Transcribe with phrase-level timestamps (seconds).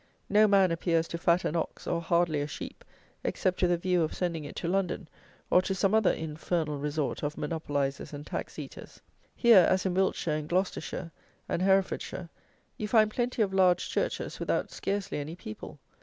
[0.29, 2.83] No man appears to fat an ox, or hardly a sheep,
[3.23, 5.07] except with a view of sending it to London,
[5.51, 8.99] or to some other infernal resort of monopolizers and tax eaters.
[9.35, 11.11] Here, as in Wiltshire and Gloucestershire
[11.47, 12.29] and Herefordshire,
[12.79, 15.77] you find plenty of large churches without scarcely any people.